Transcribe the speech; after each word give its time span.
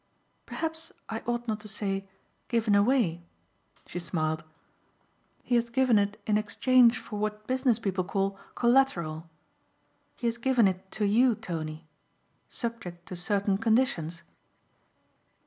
"Perhaps 0.47 0.91
I 1.09 1.19
ought 1.27 1.47
not 1.47 1.59
to 1.59 1.67
say 1.67 2.09
given 2.47 2.73
away," 2.73 3.21
she 3.85 3.99
smiled. 3.99 4.43
"He 5.43 5.53
has 5.53 5.69
given 5.69 5.99
it 5.99 6.19
in 6.25 6.39
exchange 6.39 6.97
for 6.97 7.19
what 7.19 7.45
business 7.45 7.77
people 7.77 8.03
call 8.03 8.39
collateral. 8.55 9.29
He 10.17 10.25
has 10.25 10.39
given 10.39 10.67
it 10.67 10.89
to 10.93 11.05
you, 11.05 11.35
Tony, 11.35 11.85
subject 12.49 13.05
to 13.09 13.15
certain 13.15 13.59
conditions." 13.59 14.23